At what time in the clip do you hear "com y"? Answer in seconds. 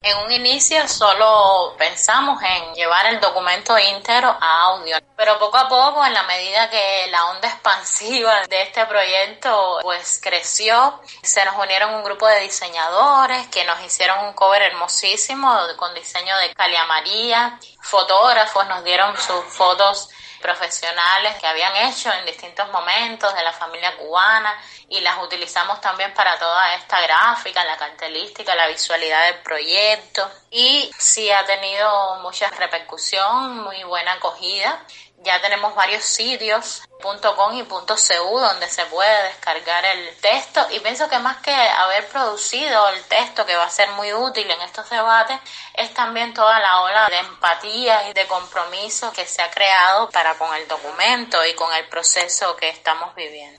37.00-37.64